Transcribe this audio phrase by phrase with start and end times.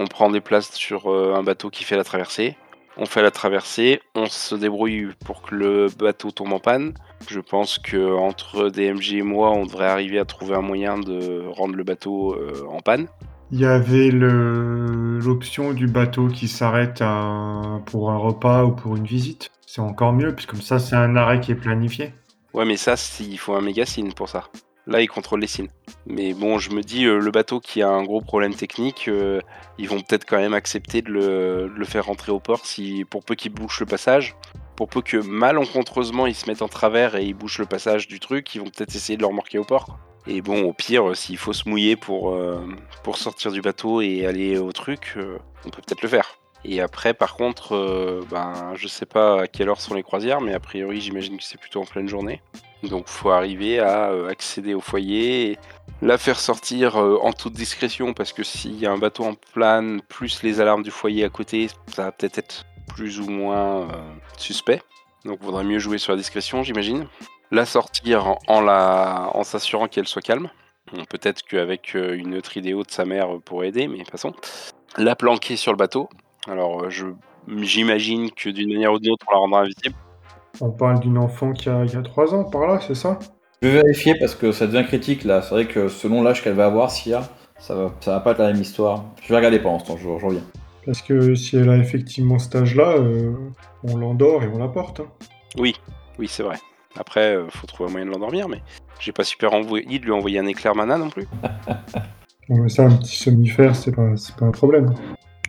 [0.10, 2.56] prend des places sur euh, un bateau qui fait la traversée,
[2.96, 6.94] on fait la traversée, on se débrouille pour que le bateau tombe en panne.
[7.28, 11.44] Je pense que entre DMG et moi, on devrait arriver à trouver un moyen de
[11.50, 13.08] rendre le bateau euh, en panne.
[13.52, 17.04] Il y avait l'option du bateau qui s'arrête
[17.86, 19.52] pour un repas ou pour une visite.
[19.68, 22.14] C'est encore mieux, puisque comme ça, c'est un arrêt qui est planifié.
[22.54, 24.44] Ouais, mais ça, il faut un méga signe pour ça.
[24.86, 25.70] Là, ils contrôlent les signes.
[26.06, 29.40] Mais bon, je me dis, euh, le bateau qui a un gros problème technique, euh,
[29.78, 33.36] ils vont peut-être quand même accepter de le, faire rentrer au port si, pour peu
[33.36, 34.36] qu'ils bouchent le passage.
[34.76, 38.20] Pour peu que malencontreusement ils se mettent en travers et ils bouchent le passage du
[38.20, 39.98] truc, ils vont peut-être essayer de le remorquer au port.
[40.28, 42.38] Et bon, au pire, euh, s'il faut se mouiller pour,
[43.04, 45.18] pour sortir du bateau et aller au truc,
[45.66, 46.43] on peut peut-être le faire.
[46.66, 50.42] Et après, par contre, euh, ben, je sais pas à quelle heure sont les croisières,
[50.42, 52.42] mais a priori, j'imagine que c'est plutôt en pleine journée.
[52.84, 55.58] Donc, faut arriver à euh, accéder au foyer,
[56.02, 59.36] la faire sortir euh, en toute discrétion, parce que s'il y a un bateau en
[59.54, 63.82] plane, plus les alarmes du foyer à côté, ça va peut-être être plus ou moins
[63.82, 63.88] euh,
[64.38, 64.82] suspect.
[65.24, 67.08] Donc, vaudrait mieux jouer sur la discrétion, j'imagine.
[67.52, 70.50] La sortir en, la, en s'assurant qu'elle soit calme.
[71.10, 74.34] Peut-être qu'avec une autre idéo de sa mère pourrait aider, mais passons.
[74.98, 76.10] La planquer sur le bateau.
[76.48, 77.06] Alors, euh, je
[77.62, 79.96] j'imagine que d'une manière ou d'une autre, on la rendra invisible.
[80.62, 83.20] On parle d'une enfant qui a, il y a 3 ans par là, c'est ça?
[83.62, 85.42] Je vais vérifier parce que ça devient critique là.
[85.42, 87.24] C'est vrai que selon l'âge qu'elle va avoir, Sia,
[87.60, 89.06] ça va, ça va pas être la même histoire.
[89.22, 90.44] Je vais regarder pendant ce temps, je, je reviens.
[90.86, 93.34] Parce que si elle a effectivement cet âge-là, euh,
[93.84, 95.00] on l'endort et on la porte.
[95.00, 95.08] hein.
[95.58, 95.76] Oui,
[96.20, 96.58] oui, c'est vrai.
[96.98, 98.62] Après, euh, faut trouver un moyen de l'endormir, mais
[99.00, 101.28] j'ai pas super envie de lui envoyer un éclair mana non plus.
[102.50, 104.94] Bon, mais ça, un petit somnifère, c'est pas, c'est pas un problème.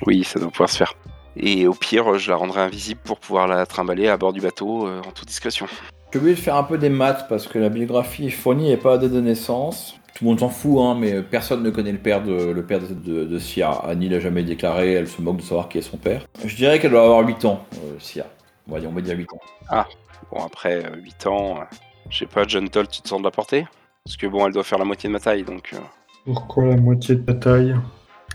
[0.07, 0.95] Oui, ça doit pouvoir se faire.
[1.37, 4.87] Et au pire, je la rendrai invisible pour pouvoir la trimballer à bord du bateau
[4.87, 5.67] euh, en toute discrétion.
[6.13, 8.95] J'ai oublié de faire un peu des maths parce que la biographie fournie n'est pas
[8.95, 9.97] à date de naissance.
[10.15, 12.79] Tout le monde s'en fout, hein, mais personne ne connaît le père de, le père
[12.79, 13.73] de, de, de Sia.
[13.73, 16.25] Annie l'a jamais déclaré, elle se moque de savoir qui est son père.
[16.45, 18.27] Je dirais qu'elle doit avoir 8 ans, euh, Sia.
[18.69, 19.85] On va dire, on va dire 8 ans.
[20.31, 21.65] Bon, après euh, 8 ans, euh,
[22.11, 23.67] je sais pas, John Toll, tu te sens de la porter?
[24.05, 25.71] Parce que bon, elle doit faire la moitié de ma taille, donc...
[25.75, 25.79] euh,
[26.27, 27.75] Pourquoi la moitié de ta taille?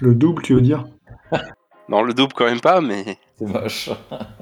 [0.02, 0.86] Le double, tu veux dire?
[1.90, 3.90] Non, le double quand même pas, mais C'est moche.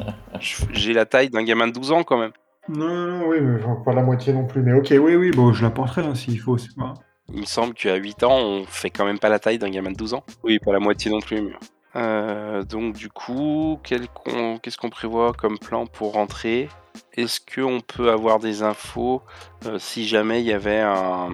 [0.72, 2.31] j'ai la taille d'un gamin de 12 ans quand même.
[2.69, 4.62] Non, non, non, oui, mais pas la moitié non plus.
[4.62, 6.94] Mais ok, oui, oui, bon, je la porterai hein, s'il faut, c'est pas.
[7.34, 9.91] Il me semble qu'à 8 ans, on fait quand même pas la taille d'un gamin
[9.91, 10.24] de 12 ans.
[10.44, 11.41] Oui, pas la moitié non plus.
[11.41, 11.53] mais-
[11.96, 16.69] Euh, donc du coup, qu'on- qu'est-ce qu'on prévoit comme plan pour rentrer?
[17.16, 19.22] Est-ce qu'on peut avoir des infos
[19.66, 21.29] euh, si jamais il y avait un,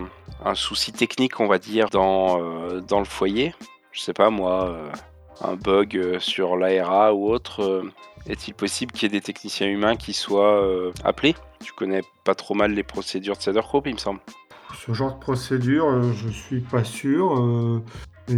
[0.45, 3.53] un souci technique, on va dire, dans, euh, dans le foyer?
[3.91, 4.89] Je sais pas moi, euh,
[5.41, 7.61] un bug euh, sur l'ARA ou autre.
[7.63, 7.91] euh,
[8.27, 11.35] Est-il possible qu'il y ait des techniciens humains qui soient euh, appelés?
[11.63, 14.19] Tu connais pas trop mal les procédures de Cedar Group, il me semble.
[14.85, 17.37] Ce genre de procédure, je suis pas sûr.
[17.39, 17.81] euh,
[18.29, 18.37] mais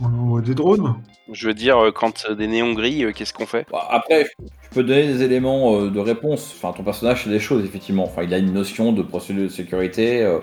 [0.00, 0.94] on envoie des drones.
[1.32, 3.66] Je veux dire, quand des néons gris, qu'est-ce qu'on fait?
[3.70, 6.52] Bon, après, je peux donner des éléments de réponse.
[6.56, 8.04] Enfin, ton personnage fait des choses, effectivement.
[8.04, 10.38] Enfin, il a une notion de procédure de sécurité.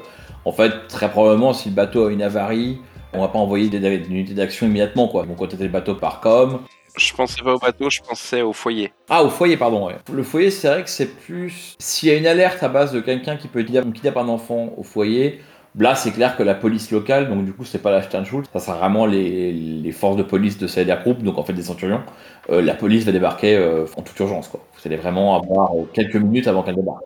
[0.46, 2.80] en fait, très probablement, si le bateau a une avarie,
[3.14, 5.26] on va pas envoyer des, unités d'action immédiatement, quoi.
[5.26, 6.62] Donc, contacter le bateau par com.
[6.98, 8.92] Je pensais pas au bateau, je pensais au foyer.
[9.10, 9.96] Ah, au foyer, pardon, ouais.
[10.12, 11.76] Le foyer, c'est vrai que c'est plus...
[11.80, 14.74] S'il y a une alerte à base de quelqu'un qui peut kidnapper kidnappe un enfant
[14.76, 15.40] au foyer,
[15.78, 18.60] là, c'est clair que la police locale, donc du coup, c'est pas la Sternschule, ça
[18.60, 22.02] sera vraiment les, les forces de police de CDR Group, donc en fait des centurions.
[22.50, 24.60] Euh, la police va débarquer euh, en toute urgence, quoi.
[24.74, 27.04] Vous allez vraiment avoir euh, quelques minutes avant qu'elle débarque.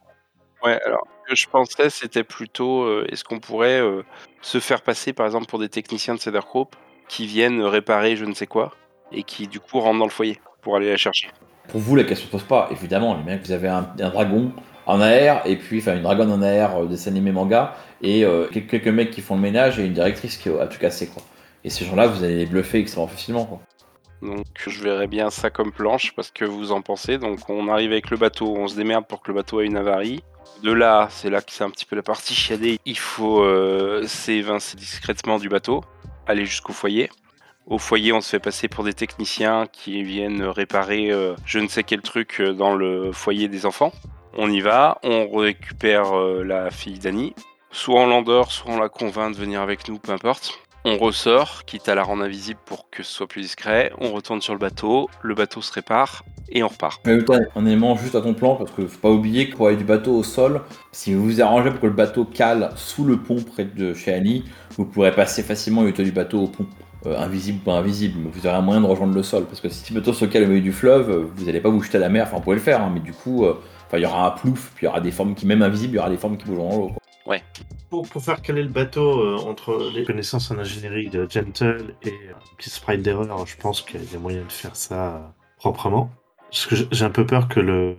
[0.66, 4.04] Ouais, alors, ce que je pensais, c'était plutôt, euh, est-ce qu'on pourrait euh,
[4.42, 6.76] se faire passer, par exemple, pour des techniciens de Cedar Group
[7.08, 8.74] qui viennent réparer je ne sais quoi,
[9.12, 11.30] et qui, du coup, rentrent dans le foyer pour aller la chercher?
[11.68, 12.68] Pour vous, la question se pose pas.
[12.72, 14.52] Évidemment, les mecs, vous avez un, dragon
[14.88, 18.48] en air, et puis, enfin, une dragonne en air, euh, dessin animé manga, et euh,
[18.52, 21.22] quelques, quelques mecs qui font le ménage, et une directrice qui a tout cassé, quoi.
[21.64, 23.62] Et ces gens-là, vous allez les bluffer extrêmement facilement, quoi.
[24.22, 27.18] Donc, je verrais bien ça comme planche, parce que vous en pensez.
[27.18, 29.78] Donc, on arrive avec le bateau, on se démerde pour que le bateau ait une
[29.78, 30.24] avarie.
[30.64, 32.80] De là, c'est là que c'est un petit peu la partie chiadée.
[32.86, 35.84] Il faut euh, s'évincer discrètement du bateau,
[36.28, 37.10] aller jusqu'au foyer.
[37.68, 41.68] Au foyer, on se fait passer pour des techniciens qui viennent réparer euh, je ne
[41.68, 43.92] sais quel truc euh, dans le foyer des enfants.
[44.38, 47.34] On y va, on récupère la fille d'Annie,
[47.76, 50.62] Soit on l'endort, soit on la convainc de venir avec nous, peu importe.
[50.88, 53.92] On ressort, quitte à la rendre invisible pour que ce soit plus discret.
[54.00, 57.02] On retourne sur le bateau, le bateau se répare et on repart.
[57.08, 57.18] Mais
[57.56, 60.16] un élément juste à ton plan, parce que faut pas oublier que pour du bateau
[60.16, 60.62] au sol,
[60.92, 64.14] si vous vous arrangez pour que le bateau cale sous le pont près de chez
[64.14, 64.46] Annie,
[64.78, 66.68] vous pourrez passer facilement du du bateau au pont.
[67.08, 69.46] Euh, invisible ou pas invisible, mais vous aurez un moyen de rejoindre le sol.
[69.46, 71.82] Parce que si le bateau se cale au milieu du fleuve, vous n'allez pas vous
[71.82, 73.56] jeter à la mer, enfin vous pouvez le faire, hein, mais du coup, euh,
[73.94, 75.98] il y aura un plouf, puis il y aura des formes qui, même invisibles, il
[75.98, 76.92] y aura des formes qui bougeront dans l'eau.
[77.26, 77.36] Quoi.
[77.90, 82.10] Pour, pour faire caler le bateau euh, entre les connaissances en ingénierie de Gentle et
[82.30, 85.20] un petit sprite d'erreur, je pense qu'il y a moyen de faire ça euh,
[85.58, 86.10] proprement.
[86.50, 87.98] Parce que j'ai- un peu peur que le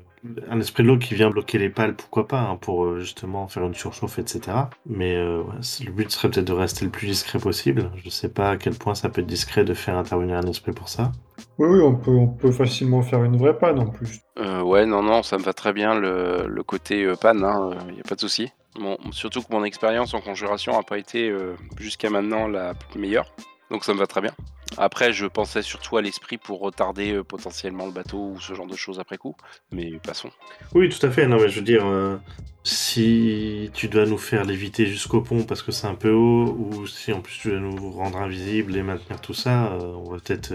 [0.48, 3.46] un esprit de l'eau qui vient bloquer les pales, pourquoi pas, hein, pour euh, justement
[3.46, 4.70] faire une surchauffe, etc.
[4.84, 7.90] Mais euh, ouais, le but serait peut-être de rester le plus discret possible.
[8.02, 10.72] Je sais pas à quel point ça peut être discret de faire intervenir un esprit
[10.72, 11.12] pour ça.
[11.58, 14.20] Oui, oui, on peut, on peut facilement faire une vraie panne en plus.
[14.38, 17.46] Euh, ouais, non, non, ça me va très bien le, le côté euh, panne,
[17.88, 18.50] il n'y a pas de souci.
[18.78, 23.32] Bon, surtout que mon expérience en conjuration n'a pas été euh, jusqu'à maintenant la meilleure,
[23.70, 24.32] donc ça me va très bien.
[24.78, 28.66] Après, je pensais surtout à l'esprit pour retarder euh, potentiellement le bateau ou ce genre
[28.66, 29.34] de choses après coup,
[29.72, 30.30] mais passons.
[30.74, 31.26] Oui, tout à fait.
[31.26, 32.18] Non, mais je veux dire, euh,
[32.62, 36.86] si tu dois nous faire léviter jusqu'au pont parce que c'est un peu haut, ou
[36.86, 40.18] si en plus tu dois nous rendre invisibles et maintenir tout ça, euh, on va
[40.18, 40.54] peut-être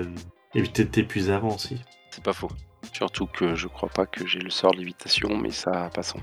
[0.53, 1.81] éviter de t'épuiser avant aussi.
[2.11, 2.51] C'est pas faux.
[2.93, 6.19] Surtout que je crois pas que j'ai le sort de lévitation, mais ça, passons.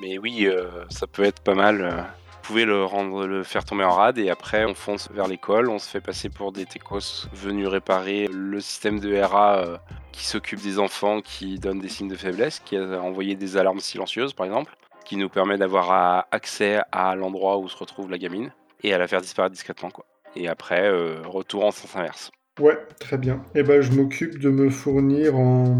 [0.00, 1.80] Mais oui, euh, ça peut être pas mal.
[1.82, 2.02] euh.
[2.32, 5.68] Vous pouvez le rendre, le faire tomber en rade et après on fonce vers l'école.
[5.68, 9.76] On se fait passer pour des techos venus réparer le système de RA euh,
[10.12, 13.80] qui s'occupe des enfants qui donnent des signes de faiblesse, qui a envoyé des alarmes
[13.80, 14.74] silencieuses par exemple,
[15.04, 18.50] qui nous permet d'avoir accès à l'endroit où se retrouve la gamine
[18.82, 19.90] et à la faire disparaître discrètement.
[20.34, 20.88] Et après,
[21.24, 22.30] retour en sens inverse.
[22.60, 23.40] Ouais, très bien.
[23.54, 25.76] Et ben, je m'occupe de me fournir en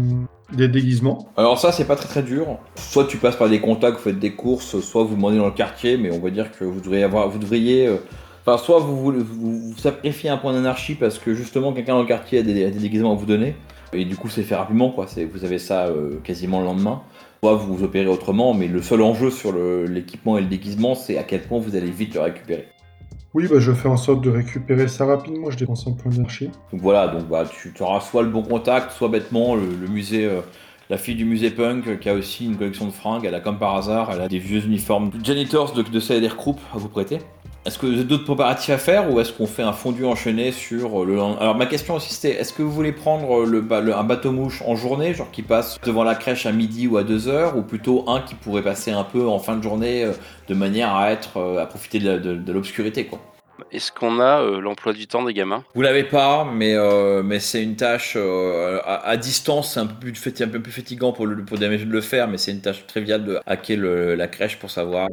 [0.53, 1.27] des déguisements.
[1.37, 2.57] Alors ça, c'est pas très très dur.
[2.75, 5.51] Soit tu passes par des contacts, vous faites des courses, soit vous demandez dans le
[5.51, 7.97] quartier, mais on va dire que vous devriez avoir, vous devriez, euh,
[8.41, 12.07] enfin, soit vous, vous, vous sacrifiez un point d'anarchie parce que justement quelqu'un dans le
[12.07, 13.55] quartier a des, déguisements à vous donner,
[13.93, 15.05] et du coup c'est fait rapidement quoi.
[15.31, 17.01] Vous avez ça euh, quasiment le lendemain.
[17.41, 21.23] Soit vous opérez autrement, mais le seul enjeu sur l'équipement et le déguisement, c'est à
[21.23, 22.67] quel point vous allez vite le récupérer.
[23.35, 25.51] Oui, bah, je fais en sorte de récupérer ça rapidement.
[25.51, 26.49] Je dépense un point d'anarchie.
[26.71, 30.41] Donc voilà, donc bah, tu auras soit le bon contact, soit bêtement le, musée, euh,
[30.89, 33.25] la fille du musée punk euh, qui a aussi une collection de fringues.
[33.25, 36.35] Elle a comme par hasard, elle a des vieux uniformes de janitors de, de CLR
[36.73, 37.19] à vous prêter.
[37.65, 40.51] Est-ce que vous avez d'autres préparatifs à faire ou est-ce qu'on fait un fondu enchaîné
[40.51, 43.81] sur le lendemain Alors ma question aussi c'était, est-ce que vous voulez prendre le, ba-
[43.81, 46.97] le- un bateau mouche en journée, genre qui passe devant la crèche à midi ou
[46.97, 50.05] à 2 heures, ou plutôt un qui pourrait passer un peu en fin de journée
[50.05, 50.13] euh,
[50.47, 53.19] de manière à être euh, à profiter de, la- de- de l'obscurité quoi?
[53.73, 55.63] Est-ce qu'on a euh, l'emploi du temps des gamins?
[55.75, 59.85] Vous l'avez pas, mais, euh, mais c'est une tâche euh, à, à distance, c'est un
[59.85, 62.51] peu plus, fati- un peu plus fatigant pour, le, pour de le faire, mais c'est
[62.51, 65.09] une tâche triviale de hacker le- la crèche pour savoir.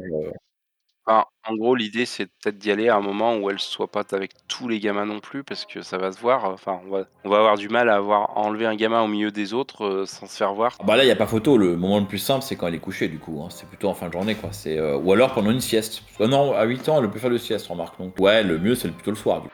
[1.09, 4.03] Enfin, en gros, l'idée, c'est peut-être d'y aller à un moment où elle soit pas
[4.11, 6.43] avec tous les gamins non plus, parce que ça va se voir.
[6.43, 9.07] Enfin, on va, on va avoir du mal à avoir à enlever un gamin au
[9.07, 10.75] milieu des autres euh, sans se faire voir.
[10.79, 11.57] Ah Bah là, il n'y a pas photo.
[11.57, 13.41] Le moment le plus simple, c'est quand elle est couchée, du coup.
[13.41, 13.47] hein.
[13.49, 14.51] C'est plutôt en fin de journée, quoi.
[14.51, 16.03] C'est euh, ou alors pendant une sieste.
[16.05, 17.97] Parce que non, à 8 ans, elle peut faire de sieste, remarque.
[17.99, 19.41] Donc ouais, le mieux, c'est plutôt le soir.
[19.41, 19.53] Du coup.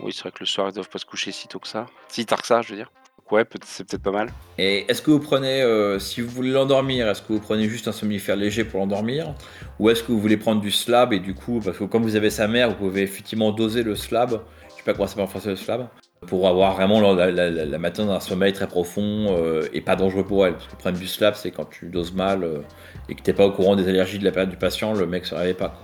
[0.00, 1.84] Oui, c'est vrai que le soir, ils doivent pas se coucher si tôt que ça.
[2.08, 2.90] Si tard que ça, je veux dire.
[3.30, 4.30] Ouais, c'est peut-être pas mal.
[4.56, 7.86] Et est-ce que vous prenez, euh, si vous voulez l'endormir, est-ce que vous prenez juste
[7.86, 9.34] un somnifère léger pour l'endormir,
[9.78, 12.16] ou est-ce que vous voulez prendre du slab et du coup, parce que comme vous
[12.16, 14.40] avez sa mère, vous pouvez effectivement doser le slab.
[14.70, 15.88] Je sais pas comment ça s'appelle en français le slab.
[16.26, 19.94] Pour avoir vraiment la, la, la, la matin un sommeil très profond euh, et pas
[19.94, 20.54] dangereux pour elle.
[20.54, 22.60] Parce que prendre du slab, c'est quand tu doses mal euh,
[23.08, 25.26] et que t'es pas au courant des allergies de la période du patient, le mec
[25.26, 25.74] se réveille pas.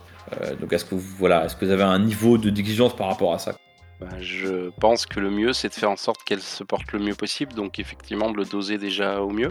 [0.61, 3.35] donc est-ce que vous, voilà, est-ce que vous avez un niveau de d'exigence par rapport
[3.35, 3.55] à ça
[4.01, 6.99] Bah, je pense que le mieux, c'est de faire en sorte qu'elle se porte le
[6.99, 7.53] mieux possible.
[7.55, 9.51] Donc effectivement, de le doser déjà au mieux.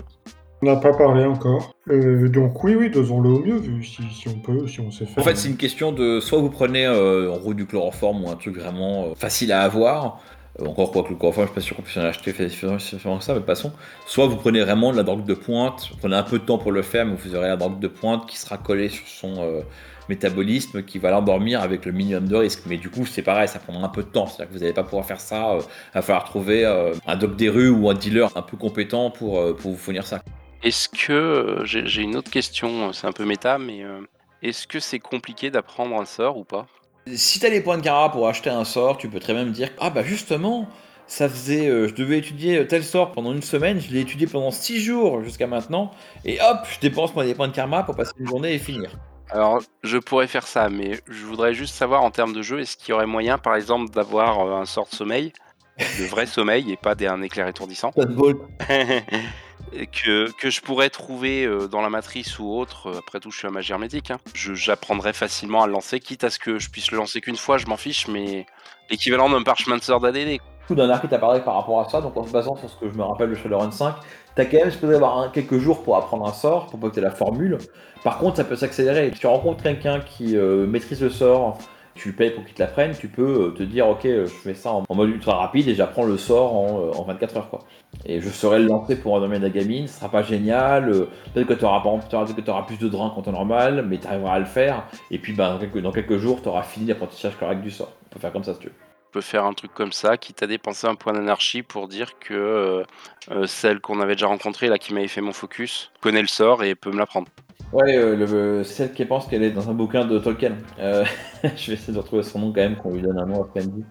[0.62, 1.76] On n'a pas parlé encore.
[1.90, 5.06] Euh, donc oui, oui, dosons-le au mieux, vu si, si on peut, si on sait
[5.06, 5.22] faire.
[5.22, 8.30] En fait, c'est une question de soit vous prenez euh, en gros du chloroforme ou
[8.30, 10.22] un truc vraiment euh, facile à avoir.
[10.66, 12.78] Encore quoi que le chloroforme, je suis pas sûr qu'on puisse en acheter facilement
[13.18, 13.74] que ça, mais passons.
[14.06, 16.60] Soit vous prenez vraiment de la drogue de pointe, vous prenez un peu de temps
[16.60, 19.42] pour le faire, mais vous aurez la drogue de pointe qui sera collée sur son
[19.42, 19.62] euh,
[20.10, 22.64] métabolisme, qui va l'endormir avec le minimum de risque.
[22.66, 24.28] Mais du coup, c'est pareil, ça prendra un peu de temps.
[24.28, 25.52] C'est-à-dire que vous n'allez pas pouvoir faire ça.
[25.54, 28.58] euh, il va falloir trouver euh, un doc des rues ou un dealer un peu
[28.58, 30.22] compétent pour, euh, pour vous fournir ça.
[30.64, 34.00] Est-ce que euh, j'ai une autre question, euh, c'est un peu méta, mais euh,
[34.42, 36.68] est-ce que c'est compliqué d'apprendre un sort ou pas?
[37.16, 39.52] Si t'as les points de Gara pour acheter un sort, tu peux très bien me
[39.52, 40.70] dire Ah bah justement,
[41.06, 41.68] ça faisait.
[41.68, 45.22] euh, je devais étudier tel sort pendant une semaine, je l'ai étudié pendant 6 jours
[45.22, 45.92] jusqu'à maintenant,
[46.24, 48.92] et hop, je dépense moi des points de karma pour passer une journée et finir.
[49.34, 52.78] Alors, je pourrais faire ça, mais je voudrais juste savoir en termes de jeu, est-ce
[52.78, 55.34] qu'il y aurait moyen, par exemple, d'avoir euh, un sort de sommeil,
[55.80, 58.38] de vrai sommeil, et pas des- un éclair étourdissant Pas de bol.
[59.74, 62.88] et que, que je pourrais trouver euh, dans la matrice ou autre.
[62.92, 64.12] Euh, Après tout, je suis un magie hermétique.
[64.12, 64.20] hein.
[64.36, 67.58] J'apprendrai facilement à le lancer, quitte à ce que je puisse le lancer qu'une fois,
[67.58, 68.46] je m'en fiche, mais
[68.92, 70.38] l'équivalent d'un parchemin de sort d'ADD.
[70.67, 72.89] Coup d'un arc parlé par rapport à ça, donc en se basant sur ce que
[72.89, 73.96] je me rappelle de Shadowrun 5,
[74.36, 76.96] t'as quand même supposé avoir un- quelques jours pour apprendre un sort, pour pas que
[76.96, 77.58] t'aies la formule.
[78.03, 79.12] Par contre, ça peut s'accélérer.
[79.13, 81.58] Si tu rencontres quelqu'un qui euh, maîtrise le sort,
[81.96, 84.32] tu le payes pour qu'il te l'apprenne, tu peux euh, te dire, ok, euh, je
[84.32, 87.50] fais ça en, mode ultra rapide et j'apprends le sort en, euh, en 24 heures,
[87.50, 87.60] quoi.
[88.05, 90.91] Et je saurai le pour endormir la gamine, ce sera pas génial,
[91.34, 94.39] peut-être que tu auras, t'auras plus de drain qu'en temps normal, mais tu arriveras à
[94.39, 97.62] le faire, et puis bah, dans, quelques, dans quelques jours, tu auras fini l'apprentissage correct
[97.62, 97.91] du sort.
[98.08, 98.83] On peut faire comme ça si tu veux.
[99.13, 102.34] Peut faire un truc comme ça, quitte à dépenser un point d'anarchie pour dire que
[102.34, 102.84] euh,
[103.32, 106.63] euh, celle qu'on avait déjà rencontrée, là, qui m'avait fait mon focus, connaît le sort
[106.63, 107.27] et peut me l'apprendre.
[107.72, 110.58] Ouais, euh, le- celle qui pense qu'elle est dans un bouquin de Tolkien.
[110.79, 111.05] Euh,
[111.43, 113.62] je vais essayer de retrouver son nom quand même, qu'on lui donne un nom après
[113.62, 113.86] midi.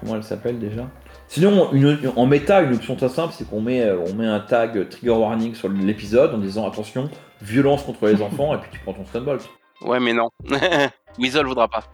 [0.00, 0.88] Comment elle s'appelle déjà?
[1.28, 4.88] Sinon, une- en méta, une option très simple, c'est qu'on met, on met un tag
[4.88, 7.08] trigger warning sur l'épisode en disant attention,
[7.42, 9.48] violence contre les enfants, et puis tu prends ton stunbolt.
[9.82, 10.30] Ouais, mais non.
[11.20, 11.84] Weasel voudra pas.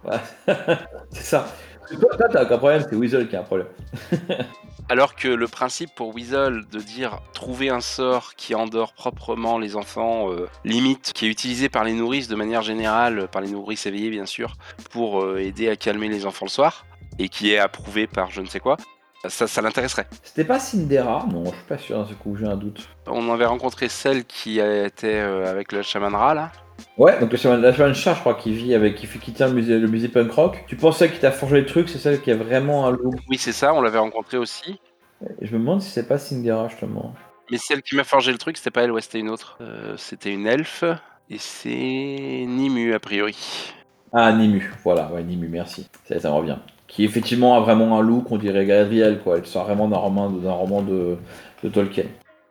[1.10, 1.46] c'est ça.
[1.88, 3.68] Toi, t'as aucun problème, c'est Weasel qui a un problème.
[4.88, 9.76] Alors que le principe pour Weasel de dire trouver un sort qui endort proprement les
[9.76, 13.86] enfants, euh, limite, qui est utilisé par les nourrices de manière générale, par les nourrices
[13.86, 14.54] éveillées bien sûr,
[14.90, 16.84] pour euh, aider à calmer les enfants le soir,
[17.18, 18.76] et qui est approuvé par je ne sais quoi,
[19.28, 20.06] ça, ça l'intéresserait.
[20.22, 22.88] C'était pas Cindera Non, je suis pas sûr d'un ce coup, j'ai un doute.
[23.06, 26.52] On avait rencontré celle qui était euh, avec le chaman Ra là.
[26.99, 29.79] Ouais, donc la chaman chat, je crois, qui vit avec, qui, qui tient le musée,
[29.79, 30.64] le musée punk rock.
[30.67, 33.14] Tu pensais qu'il t'a forgé les trucs, c'est celle qui a vraiment un look.
[33.29, 34.79] Oui, c'est ça, on l'avait rencontré aussi.
[35.41, 37.14] Et je me demande si c'est pas Cindera justement.
[37.50, 39.59] Mais celle qui m'a forgé le truc, c'était pas elle, ouais, c'était une autre.
[39.61, 40.85] Euh, c'était une elfe,
[41.31, 43.37] et c'est Nimu a priori.
[44.12, 45.88] Ah, Nimu, voilà, ouais, Nimu, merci.
[46.07, 46.59] Ça, ça me revient.
[46.88, 49.38] Qui effectivement a vraiment un look, on dirait Galadriel, quoi.
[49.38, 51.17] Elle sort vraiment d'un roman, de- d'un roman de,
[51.64, 52.05] de Tolkien.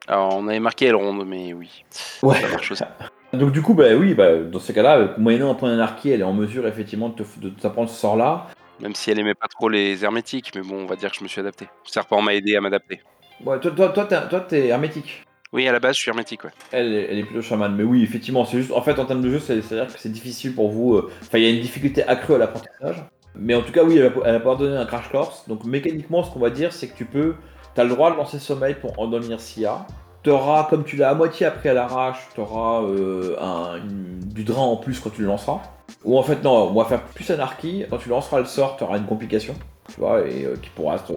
[0.07, 1.83] Alors on avait marqué Elrond, mais oui.
[2.23, 2.41] Ouais.
[2.41, 2.83] Ça marche aussi.
[3.33, 6.23] Donc du coup, bah oui, bah, dans ces cas-là, moyennant un point d'anarchie, elle est
[6.25, 8.47] en mesure effectivement de te- de t'apprendre ce sort-là.
[8.81, 11.23] Même si elle aimait pas trop les hermétiques, mais bon, on va dire que je
[11.23, 11.67] me suis adapté.
[11.85, 13.01] Serpent m'a aidé à m'adapter.
[13.45, 15.23] Ouais, toi, toi, toi, t'es, toi, t'es hermétique.
[15.53, 16.51] Oui, à la base, je suis hermétique, ouais.
[16.71, 19.21] Elle, est- elle est plutôt chamane, mais oui, effectivement, c'est juste, en fait, en termes
[19.21, 20.95] de jeu, c'est- c'est-à-dire que c'est difficile pour vous.
[20.95, 23.03] euh, Enfin, il y a une difficulté accrue à l'apprentissage.
[23.35, 25.47] Mais en tout cas, oui, elle va, elle va pouvoir donner un crash course.
[25.47, 27.35] Donc, mécaniquement, ce qu'on va dire, c'est que tu peux,
[27.75, 29.85] t'as le droit de lancer sommeil pour endormir Sia.
[30.23, 34.61] T'auras, comme tu l'as à moitié appris à l'arrache, t'auras euh, un- une- du drain
[34.61, 35.61] en plus quand tu le lanceras.
[36.05, 37.85] Ou en fait, non, on va faire plus anarchie.
[37.89, 39.55] Quand tu lanceras le sort, t'auras une complication.
[39.93, 41.11] Tu vois, et euh, qui pourra se,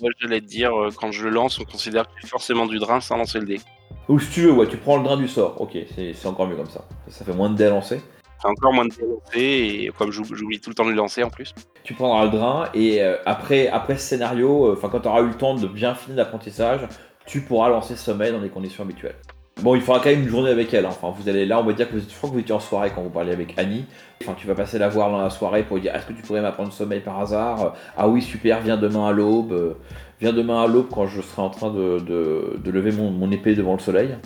[0.00, 2.78] Moi, j'allais te dire, euh, quand je le lance, on considère y a forcément du
[2.78, 3.60] drain sans lancer le dé.
[4.08, 5.60] Ou si tu veux, ouais, tu prends le drain du sort.
[5.60, 6.82] Ok, c'est encore mieux comme ça.
[7.08, 8.00] Ça fait moins de dés à lancer.
[8.40, 10.90] C'est encore moins de dés à lancer, et comme j'oub- j'oublie tout le temps de
[10.90, 11.54] les lancer en plus.
[11.84, 15.28] Tu prendras le drain et euh, après, après ce scénario, enfin quand tu auras eu
[15.28, 16.80] le temps de bien finir l'apprentissage,
[17.26, 19.16] tu pourras lancer sommeil dans les conditions habituelles.
[19.62, 20.84] Bon, il faudra quand même une journée avec elle.
[20.84, 20.90] hein.
[20.90, 22.60] Enfin, vous allez là, on va dire que vous, je crois que vous étiez en
[22.60, 23.86] soirée quand vous parliez avec Annie.
[24.22, 26.20] Enfin, tu vas passer la voir dans la soirée pour lui dire Est-ce que tu
[26.20, 27.74] pourrais m'apprendre sommeil par hasard?
[27.96, 29.52] Ah oui, super, viens demain à l'aube.
[29.52, 29.74] Euh,
[30.20, 33.78] Viens demain à l'aube quand je serai en train de, lever mon, épée devant le
[33.78, 34.16] soleil.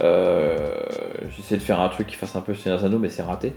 [0.00, 0.74] Euh,
[1.36, 3.54] J'essaie de faire un truc qui fasse un peu Seigneur mais c'est raté.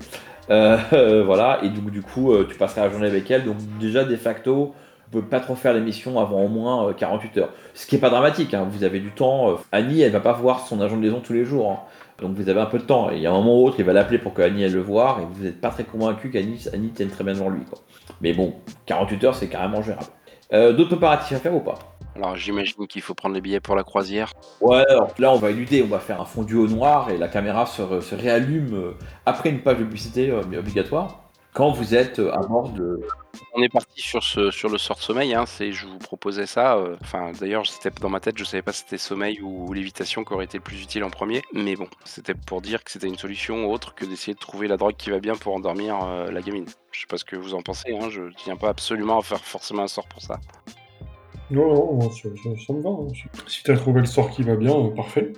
[0.50, 3.44] Euh, voilà, et donc du coup, tu passeras la journée avec elle.
[3.46, 4.74] Donc déjà, de facto,
[5.22, 7.50] pouvez pas trop faire l'émission avant au moins euh, 48 heures.
[7.74, 9.50] Ce qui est pas dramatique, hein, vous avez du temps.
[9.52, 11.72] Euh, Annie, elle va pas voir son agent de liaison tous les jours.
[11.72, 11.80] hein.
[12.22, 13.10] Donc vous avez un peu de temps.
[13.12, 14.74] Et il y a un moment ou autre, il va l'appeler pour que Annie elle
[14.74, 15.18] le voie.
[15.22, 17.64] Et vous n'êtes pas très convaincu qu'Annie Annie tienne très bien devant lui.
[17.66, 17.80] Quoi.
[18.22, 18.54] Mais bon,
[18.86, 20.08] 48 heures, c'est carrément gérable.
[20.54, 21.76] Euh, D'autres préparatifs à faire ou pas?
[22.16, 24.32] Alors, j'imagine qu'il faut prendre les billets pour la croisière.
[24.62, 27.28] Ouais, alors là on va éluder, on va faire un fondu au noir et la
[27.28, 28.92] caméra se, se réallume euh,
[29.26, 31.23] après une page de publicité euh, obligatoire
[31.54, 33.00] quand vous êtes euh, à bord de.
[33.56, 36.76] On est parti sur, ce, sur le sort sommeil, hein, c'est, je vous proposais ça.
[36.78, 40.24] euh, Enfin, d'ailleurs, c'était dans ma tête, je savais pas si c'était sommeil ou lévitation
[40.24, 41.42] qui aurait été le plus utile en premier.
[41.54, 44.78] Mais bon, c'était pour dire que c'était une solution autre que d'essayer de trouver la
[44.78, 46.66] drogue qui va bien pour endormir euh, la gamine.
[46.92, 49.44] Je sais pas ce que vous en pensez, hein, je tiens pas absolument à faire
[49.44, 50.40] forcément un sort pour ça.
[51.52, 51.68] Non,
[52.00, 52.90] non, ça, ça- ça me va.
[52.90, 53.08] hein.
[53.48, 55.34] Si t'as trouvé le sort qui va bien, euh, parfait.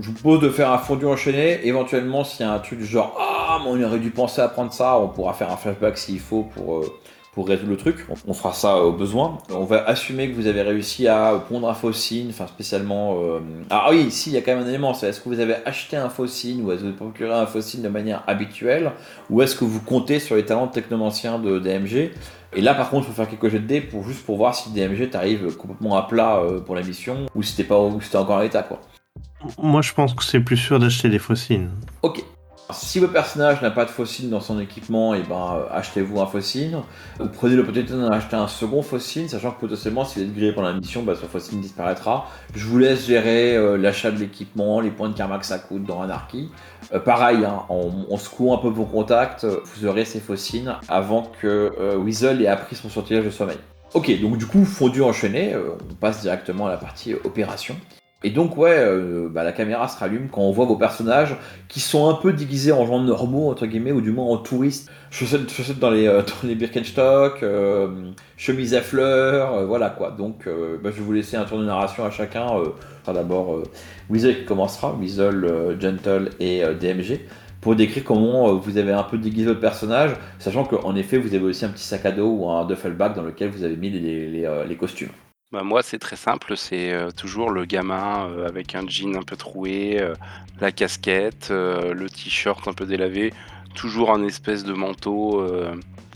[0.00, 1.66] Je vous propose de faire un fondu enchaîné.
[1.66, 4.48] Éventuellement, s'il y a un truc du genre Ah, mais on aurait dû penser à
[4.48, 6.90] prendre ça, on pourra faire un flashback s'il faut pour, euh,
[7.36, 8.04] résoudre le truc.
[8.26, 9.38] On, fera ça au besoin.
[9.50, 13.16] On va assumer que vous avez réussi à pondre un faucine, enfin spécialement.
[13.22, 13.38] euh,
[13.70, 15.54] Ah oui, si, il y a quand même un élément c'est est-ce que vous avez
[15.64, 18.90] acheté un faucine ou est-ce que vous procuré un faucine de manière habituelle
[19.30, 22.10] ou est-ce que vous comptez sur les talents technomanciens de DMG
[22.56, 24.54] et là, par contre, il faut faire quelques jets de dés pour juste pour voir
[24.54, 28.42] si DMG t'arrive complètement à plat euh, pour la mission ou si t'es encore à
[28.42, 28.80] l'état quoi.
[29.58, 31.68] Moi, je pense que c'est plus sûr d'acheter des fossiles.
[32.02, 32.24] Ok.
[32.70, 36.26] Si votre personnage n'a pas de fossile dans son équipement, et ben euh, achetez-vous un
[36.26, 36.76] fossile.
[37.18, 40.52] Ou prenez l'opportunité d'en acheter un second fossile, sachant que potentiellement si vous êtes grillé
[40.52, 42.28] pendant la mission, bah, ce disparaîtra.
[42.54, 45.84] Je vous laisse gérer euh, l'achat de l'équipement, les points de karma que ça coûte
[45.84, 46.50] dans Anarchy.
[46.92, 47.62] Euh, pareil, hein,
[48.18, 52.90] secouant un peu vos contacts, vous aurez ces fossiles avant que Weasel ait appris son
[52.90, 53.58] sortilège de sommeil.
[53.94, 57.76] Ok, donc du coup, fondu enchaîné, on passe directement à la partie opération.
[58.24, 61.36] Et donc ouais, euh, bah, la caméra se rallume quand on voit vos personnages
[61.68, 64.90] qui sont un peu déguisés en gens normaux entre guillemets ou du moins en touristes,
[65.12, 70.10] chaussettes, chaussettes dans les euh, dans les Birkenstock, euh, chemise à fleurs, euh, voilà quoi.
[70.10, 72.48] Donc euh, bah, je vais vous laisser un tour de narration à chacun.
[73.04, 73.62] Sera d'abord
[74.10, 77.20] Weasel qui commencera, Weasel, Gentle et DMG
[77.60, 80.10] pour décrire comment vous avez un peu déguisé votre personnage,
[80.40, 83.14] sachant qu'en effet vous avez aussi un petit sac à dos ou un duffel bag
[83.14, 85.08] dans lequel vous avez mis les, les, les costumes.
[85.50, 86.58] Bah, moi, c'est très simple.
[86.58, 90.14] C'est euh, toujours le gamin euh, avec un jean un peu troué, euh,
[90.60, 93.32] la casquette, le t-shirt un peu délavé,
[93.74, 95.46] toujours un espèce de manteau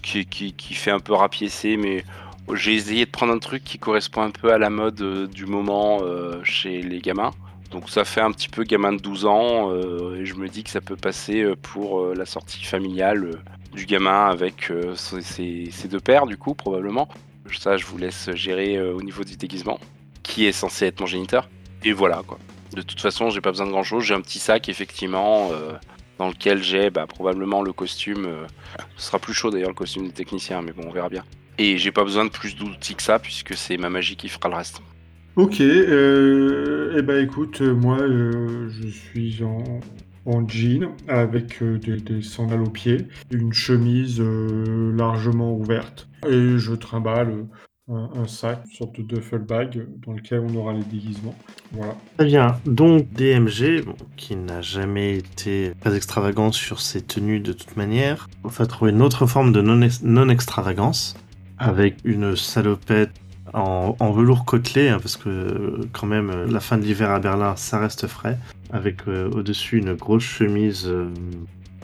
[0.02, 2.04] qui, fait un peu rapiécé, mais
[2.52, 6.00] j'ai essayé de prendre un truc qui correspond un peu à la mode du moment
[6.42, 7.30] chez les gamins.
[7.70, 9.72] Donc ça fait un petit peu gamin de 12 ans
[10.16, 13.38] et je me dis que ça peut passer pour la sortie familiale
[13.72, 17.08] du gamin avec ses deux pères du coup probablement.
[17.50, 19.78] Ça je vous laisse gérer euh, au niveau du déguisement
[20.22, 21.48] qui est censé être mon géniteur.
[21.84, 22.38] Et voilà quoi.
[22.74, 25.72] De toute façon j'ai pas besoin de grand chose, j'ai un petit sac effectivement euh,
[26.18, 28.26] dans lequel j'ai bah, probablement le costume.
[28.26, 28.46] euh,
[28.96, 31.24] ce sera plus chaud d'ailleurs le costume du technicien mais bon on verra bien.
[31.58, 34.48] Et j'ai pas besoin de plus d'outils que ça puisque c'est ma magie qui fera
[34.48, 34.80] le reste.
[35.36, 39.80] Ok, eh ben écoute, moi je suis en,
[40.26, 46.74] en jean avec euh, des, sandales aux pieds, une chemise euh, largement ouverte et je
[46.74, 47.46] trimballe
[47.90, 51.34] euh, un, sac, une sorte de duffel bag dans lequel on aura les déguisements.
[51.72, 51.96] Voilà.
[52.16, 52.60] Très bien.
[52.64, 53.84] Donc DMG,
[54.16, 59.02] qui n'a jamais été très extravagant sur ses tenues de toute manière, va trouver une
[59.02, 61.16] autre forme de non- non-extravagance
[61.58, 63.10] avec une salopette
[63.54, 67.78] en, velours côtelé, hein, parce que quand même la fin de l'hiver à Berlin, ça
[67.78, 68.38] reste frais,
[68.72, 71.10] avec euh, au-dessus une grosse chemise euh,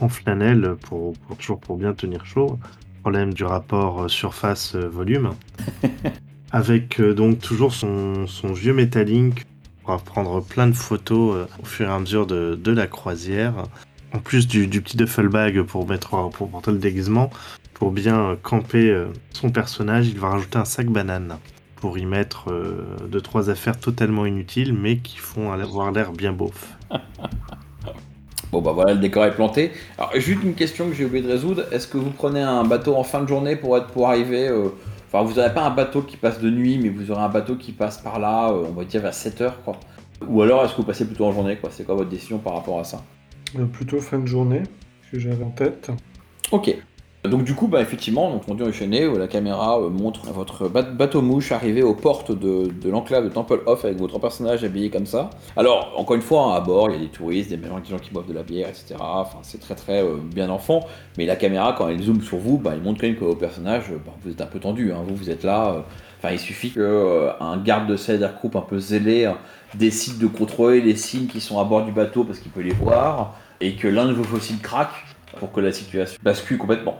[0.01, 2.59] en flanelle pour, pour toujours pour bien tenir chaud.
[3.03, 5.31] Problème du rapport euh, surface-volume.
[6.51, 9.45] avec donc toujours son, son vieux Metalink
[9.85, 13.65] pour prendre plein de photos au fur et à mesure de, de la croisière.
[14.15, 17.29] En plus du, du petit duffel bag pour mettre pour porter le déguisement,
[17.75, 21.37] pour bien camper son personnage, il va rajouter un sac banane
[21.81, 26.33] pour y mettre euh, deux trois affaires totalement inutiles mais qui font avoir l'air bien
[26.33, 26.77] beauf.
[28.51, 29.73] Bon bah voilà, le décor est planté.
[29.99, 32.95] Alors juste une question que j'ai oublié de résoudre, est-ce que vous prenez un bateau
[32.97, 34.69] en fin de journée pour être pour arriver euh,
[35.07, 37.57] Enfin vous n'aurez pas un bateau qui passe de nuit, mais vous aurez un bateau
[37.57, 39.77] qui passe par là, euh, on va dire vers 7 heures quoi.
[40.27, 41.69] Ou alors est-ce que vous passez plutôt en journée quoi?
[41.71, 43.03] C'est quoi votre décision par rapport à ça?
[43.59, 44.63] Euh, plutôt fin de journée,
[45.07, 45.91] ce que j'avais en tête.
[46.51, 46.75] Ok.
[47.25, 50.83] Donc du coup, bah, effectivement, donc on dit enchaîné, la caméra euh, montre votre ba-
[50.83, 55.05] bateau mouche arriver aux portes de, l'enclave de Temple Off avec votre personnage habillé comme
[55.05, 55.31] ça.
[55.57, 57.59] Alors, encore une fois, hein, à bord, il y a des touristes, des
[57.91, 58.95] gens, qui boivent de la bière, etc.
[59.01, 60.87] Enfin, c'est très très euh, bien enfant.
[61.19, 63.35] Mais la caméra, quand elle zoome sur vous, bah, elle montre quand même que vos
[63.35, 64.93] personnages, bah, vous êtes un peu tendu.
[64.93, 65.03] Hein.
[65.07, 65.73] Vous, vous êtes là.
[65.73, 65.81] euh,
[66.21, 67.31] Enfin, il suffit que euh,
[67.65, 69.33] garde de Cedar Group un peu zélé euh,
[69.75, 72.73] décide de contrôler les signes qui sont à bord du bateau parce qu'il peut les
[72.73, 74.91] voir, et que l'un de vos fossiles craque
[75.37, 76.97] pour que la situation bascule complètement.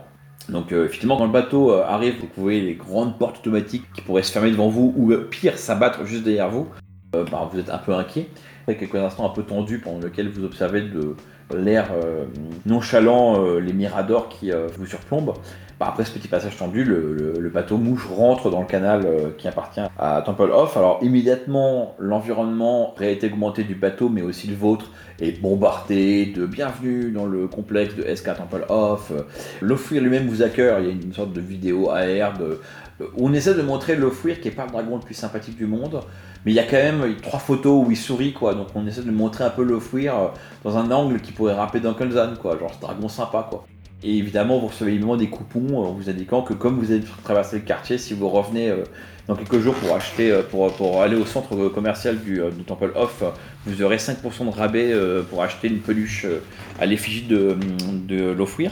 [0.49, 4.01] Donc euh, effectivement, quand le bateau euh, arrive, vous voyez les grandes portes automatiques qui
[4.01, 6.67] pourraient se fermer devant vous, ou euh, pire, s'abattre juste derrière vous.
[7.15, 8.27] Euh, bah, vous êtes un peu inquiet.
[8.61, 11.15] Après quelques instants un peu tendus pendant lesquels vous observez de
[11.55, 12.25] l'air euh,
[12.65, 15.33] nonchalant euh, les miradors qui euh, vous surplombent.
[15.79, 19.07] Bah, après ce petit passage tendu, le, bateau mouche rentre dans le canal
[19.37, 20.75] qui appartient à Temple Off.
[20.75, 26.45] Alors immédiatement, l'environnement a été augmenté du bateau, mais aussi le vôtre, est bombardé de
[26.45, 29.13] bienvenue dans le complexe de SK Temple Off.
[29.61, 32.59] L'Offrir lui-même vous accueille, il y a une sorte de vidéo AR de...
[33.01, 35.65] euh, On essaie de montrer l'Offrir qui est pas le dragon le plus sympathique du
[35.65, 36.01] monde,
[36.45, 38.53] mais il y a quand même trois photos où il sourit, quoi.
[38.53, 40.27] Donc on essaie de montrer un peu l'Offrir euh,
[40.63, 42.57] dans un angle qui pourrait rappeler Duncan Zan, quoi.
[42.57, 43.65] Genre ce dragon sympa, quoi.
[44.01, 47.03] Et évidemment, vous recevez évidemment des coupons euh, en vous indiquant que comme vous avez
[47.23, 48.73] traversé le quartier, si vous revenez
[49.27, 53.23] dans quelques jours pour acheter, pour, aller au centre commercial du, Temple Off,
[53.65, 54.93] vous aurez 5% de rabais
[55.29, 56.25] pour acheter une peluche
[56.79, 57.57] à l'effigie de,
[58.07, 58.71] de l'Offrir.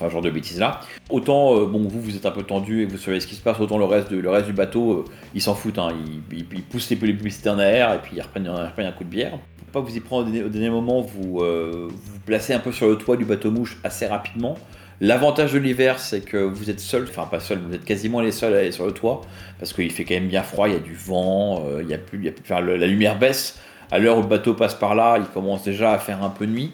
[0.00, 0.80] Enfin, genre de bêtises là.
[1.10, 3.42] Autant, euh, bon, vous, vous êtes un peu tendu et vous savez ce qui se
[3.42, 5.78] passe, autant le reste, du bateau, euh, ils s'en foutent.
[5.78, 5.90] Hein.
[6.32, 9.32] Ils, poussent les, publicités en air et puis ils reprennent, un coup de bière.
[9.58, 12.88] Pour pas vous y prendre au dernier, moment, vous euh, vous placez un peu sur
[12.88, 14.56] le toit du bateau mouche assez rapidement.
[15.02, 18.32] L'avantage de l'hiver, c'est que vous êtes seul, enfin pas seul, vous êtes quasiment les
[18.32, 19.22] seuls à aller sur le toit,
[19.58, 21.94] parce qu'il fait quand même bien froid, il y a du vent, euh, il y
[21.94, 23.58] a plus, la lumière baisse.
[23.90, 26.44] À l'heure où le bateau passe par là, il commence déjà à faire un peu
[26.44, 26.72] nuit.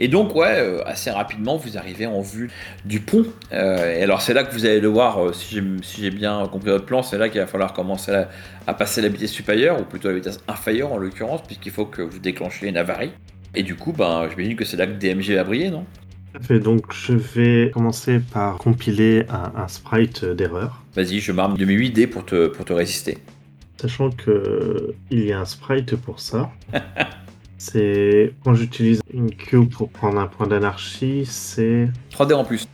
[0.00, 2.50] Et donc, ouais, euh, assez rapidement, vous arrivez en vue
[2.84, 3.24] du pont.
[3.52, 6.70] Euh, et alors, c'est là que vous allez devoir, euh, si j'ai si bien compris
[6.70, 8.28] votre plan, c'est là qu'il va falloir commencer à,
[8.66, 12.02] à passer la vitesse supérieure, ou plutôt la vitesse inférieure en l'occurrence, puisqu'il faut que
[12.02, 13.12] vous déclenchiez une avarie.
[13.54, 15.84] Et du coup, ben, j'imagine que c'est là que DMG va briller, non?
[16.48, 21.74] Donc je vais commencer par compiler un, un sprite d'erreur, Vas-y, je marque de mes
[21.74, 23.18] 8 dés pour te, pour te résister.
[23.80, 26.50] sachant que il y a un sprite pour ça.
[27.64, 32.66] C'est quand j'utilise une queue pour prendre un point d'anarchie, c'est 3 dés en plus.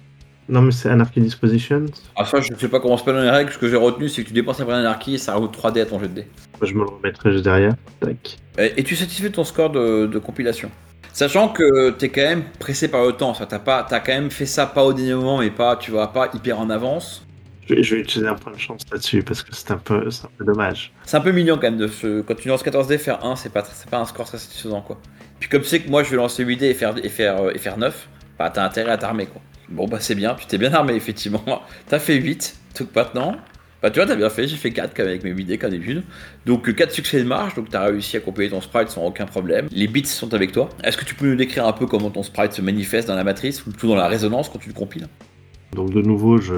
[0.49, 1.85] non mais c'est Anarchy Disposition.
[2.17, 3.53] Ah, ça, je sais pas comment se passent les règles.
[3.53, 5.73] Ce que j'ai retenu, c'est que tu dépenses un point d'anarchie et ça rajoute 3
[5.73, 6.27] dés à ton jet de dés.
[6.63, 7.75] Je me le remettrai juste derrière.
[8.01, 8.39] Tac.
[8.57, 10.71] Et et tu es satisfait de ton score de, de compilation?
[11.13, 14.31] Sachant que t'es quand même pressé par le temps, ça t'as pas, t'as quand même
[14.31, 17.28] fait ça pas au dernier moment, mais pas, tu vas pas hyper en avance.
[17.69, 20.31] Je vais, utiliser un point de chance là-dessus parce que c'est un peu, c'est un
[20.39, 20.93] peu dommage.
[21.05, 23.37] C'est un peu mignon quand même de se, quand tu lances 14 dés, faire 1,
[23.37, 24.99] c'est pas, c'est pas un score très satisfaisant quoi.
[25.39, 27.43] Puis comme tu sais que moi je vais lancer 8 dés et faire, et faire,
[27.43, 29.43] euh, et faire 9, bah t'as intérêt à t'armer quoi.
[29.69, 31.45] Bon bah c'est bien, tu t'es bien armé effectivement.
[31.89, 33.37] T'as fait 8, donc maintenant,
[33.83, 35.59] bah tu vois t'as bien fait, j'ai fait 4 quand même avec mes 8 dés
[35.59, 36.05] comme d'habitude.
[36.47, 39.69] Donc 4 succès de marche, donc t'as réussi à compiler ton sprite sans aucun problème.
[39.73, 40.71] Les bits sont avec toi.
[40.83, 43.25] Est-ce que tu peux nous décrire un peu comment ton sprite se manifeste dans la
[43.25, 45.07] matrice, ou plutôt dans la résonance quand tu le compiles?
[45.73, 46.55] Donc de nouveau, je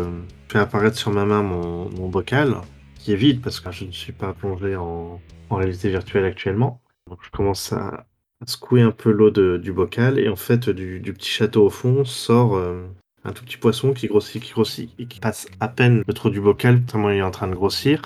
[0.49, 2.57] fais apparaître sur ma main mon, bocal
[2.97, 5.21] qui est vide parce que je ne suis pas plongé en,
[5.51, 6.81] réalité virtuelle actuellement.
[7.23, 8.07] Je commence à,
[8.47, 12.07] secouer un peu l'eau du bocal et en fait du, du petit château au fond
[12.07, 12.87] sort euh,
[13.23, 16.31] un tout petit poisson qui grossit, qui grossit et qui passe à peine le trou
[16.31, 18.01] du bocal tellement il est en train de grossir.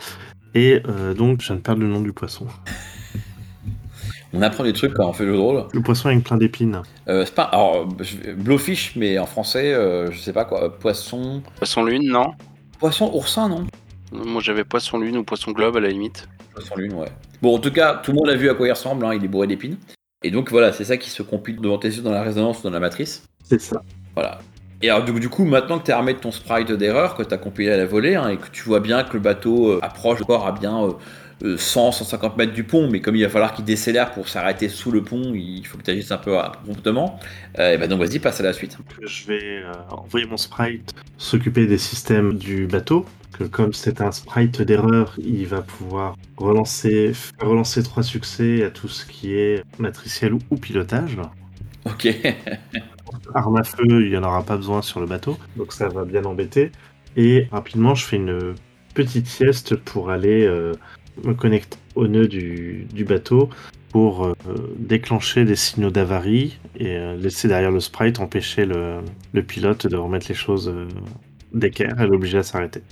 [0.55, 2.47] Et euh, donc je viens de perdre le nom du poisson.
[4.35, 5.65] On apprend des trucs quand on fait le jeu de rôle.
[5.73, 6.83] Le poisson avec plein d'épines.
[7.09, 7.87] Euh, c'est pas, alors,
[8.37, 12.33] blowfish, mais en français, euh, je sais pas quoi, euh, poisson, Poisson lune, non
[12.81, 13.65] poisson oursin, non
[14.13, 16.29] Moi j'avais poisson lune ou poisson globe à la limite.
[16.53, 17.09] Poisson lune, ouais.
[17.41, 19.25] Bon, en tout cas, tout le monde a vu à quoi il ressemble, hein, il
[19.25, 19.77] est bourré d'épines.
[20.25, 22.71] Et donc voilà, c'est ça qui se compile devant tes yeux dans la résonance, dans
[22.71, 23.25] la matrice.
[23.45, 23.83] C'est ça.
[24.15, 24.41] Voilà.
[24.83, 27.33] Et alors, du, coup, maintenant que tu es armé de ton sprite d'erreur, que tu
[27.33, 29.79] as compilé à la volée, hein, et que tu vois bien que le bateau euh,
[29.81, 30.95] approche encore à bien
[31.43, 34.29] euh, euh, 100, 150 mètres du pont, mais comme il va falloir qu'il décélère pour
[34.29, 37.19] s'arrêter sous le pont, il faut que tu agisses un peu promptement.
[37.59, 38.77] Euh, et ben donc, vas-y, passe à la suite.
[39.03, 43.07] je vais euh, envoyer mon sprite s'occuper des systèmes du bateau.
[43.39, 48.87] Que comme c'est un sprite d'erreur, il va pouvoir relancer, relancer trois succès à tout
[48.87, 51.19] ce qui est matriciel ou, ou pilotage.
[51.85, 52.07] Ok.
[53.35, 56.05] Arme à feu, il n'y en aura pas besoin sur le bateau, donc ça va
[56.05, 56.71] bien embêter.
[57.17, 58.55] Et rapidement, je fais une
[58.95, 60.73] petite sieste pour aller euh,
[61.23, 63.51] me connecter au nœud du, du bateau
[63.91, 64.35] pour euh,
[64.77, 68.97] déclencher des signaux d'avarie et euh, laisser derrière le sprite empêcher le,
[69.33, 70.89] le pilote de remettre les choses euh,
[71.53, 72.83] d'équerre et l'obliger à s'arrêter.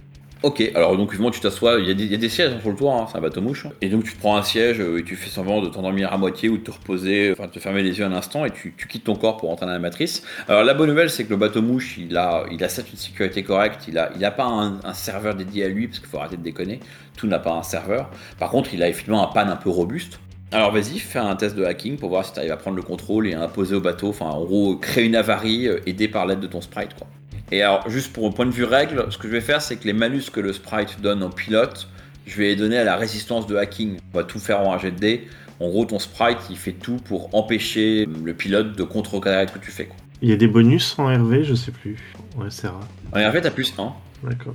[0.43, 3.17] Ok, alors donc tu t'assois, il y, a des- sièges sur le toit, hein, c'est
[3.17, 3.69] un bateau mouche.
[3.81, 6.19] Et donc tu te prends un siège euh, et tu fais semblant de t'endormir à
[6.19, 8.75] moitié ou de te reposer, enfin de te fermer les yeux un instant et tu,
[8.89, 10.25] quittes ton corps pour entrer dans la matrice.
[10.49, 12.99] Alors la bonne nouvelle c'est que le bateau mouche il a, il a certes une
[12.99, 16.19] sécurité correcte, il a, il pas un, un serveur dédié à lui parce qu'il faut
[16.19, 16.81] arrêter de déconner,
[17.17, 18.11] tout n'a pas un serveur.
[18.41, 20.19] Par contre il a effectivement un pan un peu robuste.
[20.51, 22.83] Alors vas-y, fais un test de hacking pour voir si tu arrives à prendre le
[22.83, 26.27] contrôle et à imposer au bateau, enfin en gros créer une avarie euh, aidé par
[26.27, 27.07] l'aide de ton sprite quoi.
[27.53, 29.77] Et alors, juste pour un point de vue règle, ce que je vais faire, c'est
[29.77, 31.87] que les malus que le sprite donne au pilote,
[32.27, 33.99] je vais les donner à la résistance de hacking.
[34.15, 35.29] On va tout faire en un jet de dés.
[35.61, 39.59] En gros, ton sprite, il fait tout pour empêcher le pilote de contrecarrer ce que
[39.59, 39.85] tu fais.
[39.85, 39.97] Quoi.
[40.23, 41.99] Il y a des bonus en RV, je sais plus.
[42.37, 42.89] Ouais, c'est rare.
[43.13, 43.93] En fait, t'as plus 1.
[44.25, 44.55] D'accord.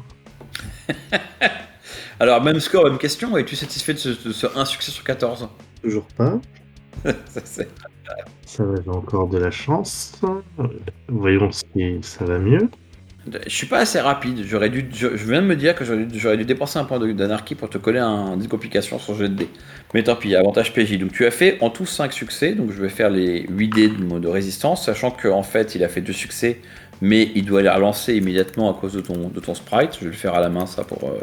[2.20, 3.38] Alors, même score, même question.
[3.38, 5.48] Es-tu satisfait de ce, de ce 1 succès sur 14
[5.84, 6.40] Toujours pas.
[7.06, 7.70] Ça, c'est-
[8.46, 10.14] Ça va, j'ai encore de la chance.
[10.24, 10.64] Euh,
[11.10, 12.70] Voyons si ça va mieux.
[13.46, 14.44] Je suis pas assez rapide.
[14.46, 17.78] J'aurais dû, je, viens me dire que j'aurais dû, dépenser un point d'anarchie pour te
[17.78, 19.50] coller un, une complication sur jet de dés.
[19.94, 20.98] Mais tant pis, avantage PJ.
[20.98, 22.54] Donc tu as fait en tout 5 succès.
[22.54, 25.90] Donc je vais faire les 8 dés de, de résistance, sachant qu'en fait il a
[25.90, 26.62] fait 2 succès,
[27.02, 29.96] mais il doit les relancer immédiatement à cause de ton, de ton sprite.
[30.00, 31.20] Je vais le faire à la main ça pour, euh,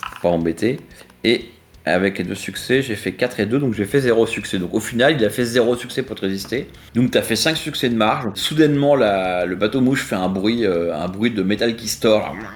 [0.00, 0.78] pour pas embêter.
[1.24, 1.46] Et
[1.88, 4.58] avec les deux succès, j'ai fait 4 et 2, donc j'ai fait 0 succès.
[4.58, 6.68] Donc au final, il a fait 0 succès pour te résister.
[6.94, 8.30] Donc tu as fait 5 succès de marge.
[8.34, 11.88] Soudainement, la- le bateau mouche fait un bruit, euh, un bruit de métal qui
[12.36, 12.48] là.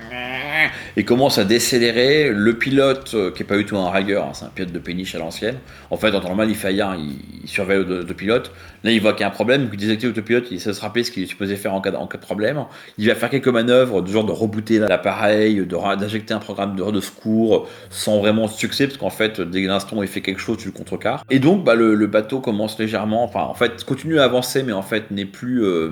[0.96, 2.30] Et commence à décélérer.
[2.32, 4.78] Le pilote, euh, qui est pas du tout un ragueur, hein, c'est un pilote de
[4.78, 5.56] péniche à l'ancienne.
[5.90, 8.52] En fait, en temps normal, il fait rien, il, il surveille l'autopilote.
[8.84, 11.04] Là, il voit qu'il y a un problème, il désactive l'autopilote, il de se rappeler
[11.04, 12.64] ce qu'il est supposé faire en cas, de- problème.
[12.98, 17.00] Il va faire quelques manœuvres, du genre de rebooter l'appareil, d'injecter un programme de, de
[17.00, 20.66] secours, sans vraiment succès, parce qu'en fait, dès l'instant où il fait quelque chose, tu
[20.66, 21.24] le contrecarres.
[21.30, 24.82] Et donc, bah, le, bateau commence légèrement, enfin, en fait, continue à avancer, mais en
[24.82, 25.62] fait, n'est plus.
[25.64, 25.90] euh,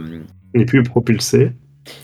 [0.54, 1.52] n'est plus propulsé.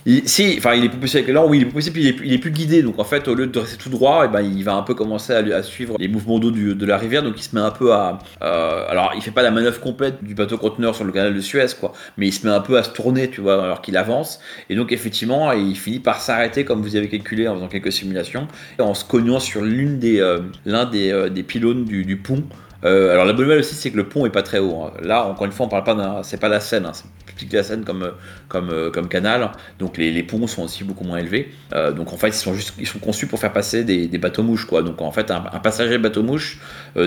[0.07, 2.39] Il- si, enfin, il est propulsé avec l'élan, oui, il est propulsé, puis il est,
[2.39, 2.83] plus guidé.
[2.83, 4.95] Donc en fait, au lieu de rester tout droit, eh ben, il va un peu
[4.95, 7.23] commencer à, suivre les mouvements d'eau de la rivière.
[7.23, 8.19] Donc il se met un peu à.
[8.43, 11.41] euh, alors, il fait pas la manœuvre complète du bateau conteneur sur le canal de
[11.41, 11.93] Suez, quoi.
[12.17, 14.41] Mais il se met un peu à se tourner, tu vois, alors qu'il avance.
[14.71, 18.49] Et donc effectivement, il finit par s'arrêter, comme vous avez calculé en faisant quelques simulations,
[18.79, 22.45] en se cognant sur euh, l'un des, euh, des pylônes du pont.
[22.87, 24.85] Euh, alors la bonne nouvelle aussi, c'est que le pont est pas très haut.
[24.85, 24.93] hein.
[25.03, 26.93] Là, encore une fois, on parle pas d'un, c'est pas la Seine, hein.
[26.95, 28.13] c'est plus que la Seine comme euh,
[28.55, 29.51] euh, comme canal.
[29.79, 31.51] Donc les, ponts sont aussi beaucoup moins élevés.
[31.97, 34.67] Donc en fait, ils sont juste, ils sont conçus pour faire passer des, bateaux mouches,
[34.67, 34.83] quoi.
[34.83, 36.59] Donc en fait, un, un passager bateau mouche,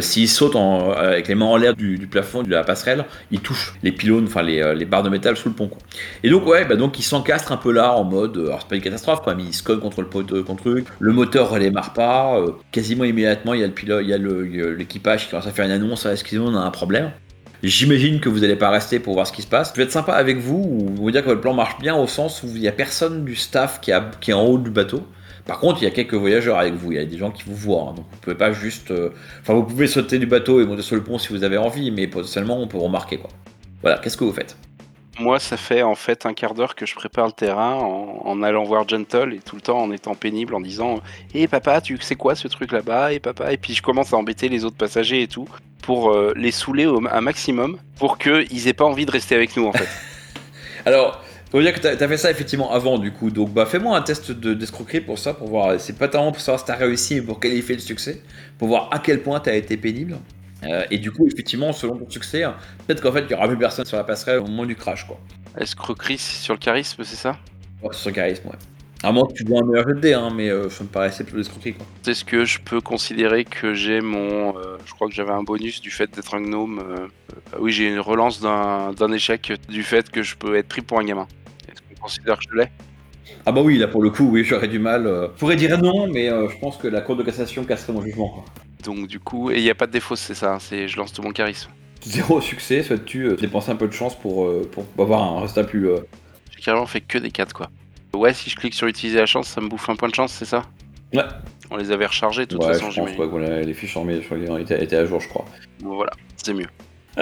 [0.01, 3.91] s'il saute avec les mains en l'air du, plafond de la passerelle, il touche les
[3.91, 5.71] pylônes, enfin les, les barres de métal sous le pont.
[6.23, 8.75] Et donc ouais, bah donc il s'encastre un peu là en mode, alors c'est pas
[8.75, 10.87] une catastrophe, quoi, mais il se cogne contre le poteau, contre le truc.
[10.99, 12.39] Le moteur redémarre pas.
[12.71, 15.68] quasiment immédiatement, il y a le pilote, il y a l'équipage qui commence à faire
[15.69, 16.05] une annonce.
[16.05, 17.11] Excusez-moi, on a un problème.
[17.61, 19.71] J'imagine que vous n'allez pas rester pour voir ce qui se passe.
[19.73, 22.07] Je vais être sympa avec vous, ou vous dire que votre plan marche bien au
[22.07, 25.05] sens où il n'y a personne du staff qui, est en haut du bateau.
[25.45, 27.43] Par contre, il y a quelques voyageurs avec vous, il y a des gens qui
[27.45, 28.91] vous voient, hein, donc vous pouvez pas juste...
[28.91, 29.09] euh,
[29.47, 32.05] vous pouvez sauter du bateau et monter sur le pont si vous avez envie, mais
[32.05, 33.31] potentiellement on peut remarquer quoi.
[33.81, 34.55] Voilà, qu'est-ce que vous faites?
[35.19, 38.63] Moi, ça fait en fait un quart d'heure que je prépare le terrain en, allant
[38.63, 41.01] voir Gentle et tout le temps en étant pénible en disant
[41.33, 43.11] Hé papa, tu sais quoi ce truc là-bas?
[43.11, 45.47] Et papa, puis je commence à embêter les autres passagers et tout
[45.81, 49.65] pour euh, les saouler un maximum pour qu'ils aient pas envie de rester avec nous
[49.65, 49.89] en fait.
[50.85, 53.97] Alors, faut dire que t'as as fait ça effectivement avant du coup, donc bah fais-moi
[53.97, 56.75] un test de- d'escroquerie pour ça, pour voir, c'est pas tellement pour savoir si t'as
[56.75, 58.21] réussi et pour qualifier le succès,
[58.57, 60.17] pour voir à quel point t'as été pénible.
[60.63, 62.43] Euh, et du coup, effectivement, selon ton succès,
[62.87, 65.05] peut-être qu'en fait, il y aura plus personne sur la passerelle au moment du crash,
[65.07, 65.19] quoi.
[65.57, 67.37] Escroquerie sur le charisme, c'est ça?
[67.81, 68.57] Ouais, sur le charisme, ouais.
[69.03, 71.37] À moins que tu vois un meilleur jet hein, mais euh, ça me paraissait plutôt
[71.37, 71.85] l'escroquerie, quoi.
[72.07, 74.57] Est-ce que je peux considérer que j'ai mon.
[74.57, 76.83] euh, je crois que j'avais un bonus du fait d'être un gnome.
[77.59, 80.99] oui, j'ai une relance d'un d'un échec du fait que je peux être pris pour
[80.99, 81.27] un gamin.
[81.69, 82.69] Est-ce qu'on considère que je l'ai?
[83.45, 85.03] Ah bah oui, là pour le coup, oui, j'aurais du mal.
[85.05, 88.29] Je pourrais dire non, mais je pense que la cour de cassation casserait mon jugement,
[88.29, 88.45] quoi.
[88.83, 90.57] Donc, du coup, et il n'y a pas de défaut, c'est ça.
[90.59, 91.69] C'est je lance tout mon charisme.
[92.01, 95.65] Zéro succès, souhaites-tu euh, dépenser un peu de chance pour, euh, pour avoir un résultat
[95.65, 95.89] plus...
[95.89, 95.99] euh,
[96.55, 97.69] J'ai carrément fait que des 4 quoi.
[98.13, 100.31] Ouais, si je clique sur utiliser la chance, ça me bouffe un point de chance,
[100.31, 100.63] c'est ça?
[101.13, 101.23] Ouais.
[101.69, 103.29] On les avait rechargés de toute ouais, façon, je pense j'imagine.
[103.29, 105.45] voilà, les fiches mises, je crois qu'elles étaient, étaient à jour, je crois.
[105.81, 106.67] Bon, voilà, c'est mieux.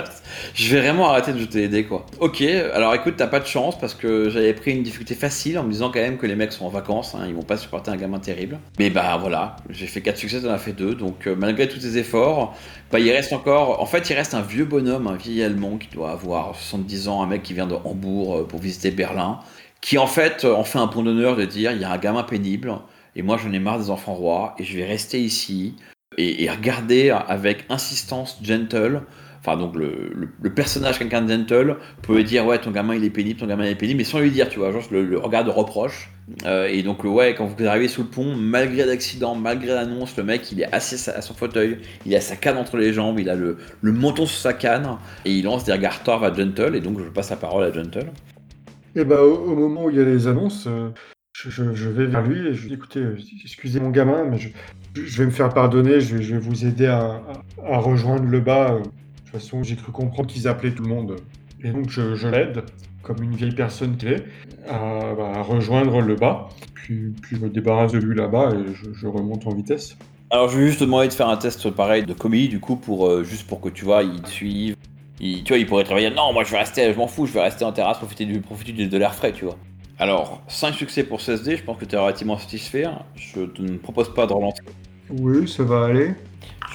[0.53, 2.05] Je vais vraiment arrêter de jeter les dés, quoi.
[2.19, 5.63] Ok, alors écoute, t'as pas de chance parce que j'avais pris une difficulté facile en
[5.63, 7.91] me disant quand même que les mecs sont en vacances, hein, ils vont pas supporter
[7.91, 8.60] un gamin terrible.
[8.79, 11.79] Mais bah voilà, j'ai fait 4 succès, t'en as fait 2, donc euh, malgré tous
[11.79, 12.55] tes efforts,
[12.91, 13.81] bah il reste encore.
[13.81, 17.21] En fait, il reste un vieux bonhomme, un vieil allemand qui doit avoir 70 ans,
[17.21, 19.39] un mec qui vient de Hambourg euh, pour visiter Berlin,
[19.81, 21.97] qui en fait euh, en fait un point d'honneur de dire il y a un
[21.97, 22.73] gamin pénible
[23.15, 25.75] et moi j'en ai marre des enfants rois et je vais rester ici
[26.17, 29.01] et, et regarder avec insistance Gentle
[29.47, 33.39] enfin donc le, le- personnage quelqu'un gentle peut dire ouais ton gamin il est pénible,
[33.39, 35.43] ton gamin il est pénible, mais sans lui dire tu vois, genre le, le regard
[35.45, 36.12] de reproche.
[36.45, 40.23] Euh, et donc ouais quand vous arrivez sous le pont, malgré l'accident, malgré l'annonce, le
[40.23, 43.29] mec il est assis à son fauteuil, il a sa canne entre les jambes, il
[43.29, 46.75] a le, le menton sur sa canne et il lance des regards torts à Gentle
[46.75, 48.07] et donc je passe la parole à Gentle.
[48.95, 50.89] Et bah, au, au moment où il y a les annonces, euh,
[51.33, 54.38] je, je- vais vers lui et je lui dis écoutez, euh, excusez mon gamin, mais
[54.38, 54.49] je,
[54.95, 57.21] je vais me faire pardonner, je vais, vous aider à-
[57.63, 58.79] à rejoindre le bas.
[59.62, 61.15] J'ai cru comprendre qu'ils appelaient tout le monde.
[61.63, 62.63] Et donc, je, l'aide,
[63.02, 63.97] comme une vieille personne
[64.67, 66.50] à, bah, à rejoindre le bas.
[66.73, 69.97] Puis, je me débarrasse de lui là-bas et je, remonte en vitesse.
[70.30, 72.76] Alors je vais juste te demander de faire un test pareil de comédie du coup
[72.76, 74.76] pour euh, juste pour que tu vois il te suive.
[75.21, 77.32] Il- tu vois il pourrait travailler non moi je vais rester je m'en fous je
[77.32, 79.56] vais rester en terrasse profiter du profiter de l'air frais tu vois.
[80.00, 82.84] Alors 5 succès pour 16D je pense que tu es relativement satisfait.
[83.15, 84.63] Je ne propose pas de relancer.
[85.10, 86.12] Oui, ça va aller.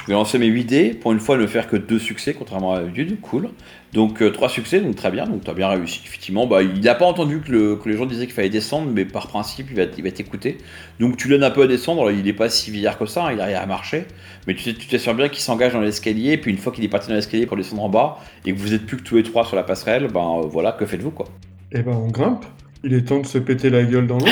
[0.01, 2.73] Je vais lancer mes 8 dés pour une fois ne faire que 2 succès contrairement
[2.73, 3.51] à d'habitude cool.
[3.93, 6.95] Donc 3 succès donc très bien donc tu as bien réussi effectivement bah il n'a
[6.95, 9.77] pas entendu que, le- que les gens disaient qu'il fallait descendre mais par principe il
[9.77, 10.59] va, il va t'écouter.
[10.99, 13.33] Donc tu l'aides un peu à descendre il n'est pas si vieillard que ça hein,
[13.33, 14.07] il arrive à marcher.
[14.47, 16.89] Mais tu sais- tu t'assures bien qu'il s'engage dans l'escalier, puis une fois qu'il est
[16.89, 19.23] parti dans l'escalier pour descendre en bas, et que vous êtes plus que tous les
[19.23, 21.27] trois sur la passerelle, ben euh, voilà, que faites-vous quoi
[21.71, 22.45] Et ben, on grimpe.
[22.83, 24.27] Il est temps de se péter la gueule dans l'eau.